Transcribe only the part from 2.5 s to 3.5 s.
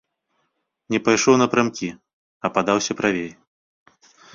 падаўся правей.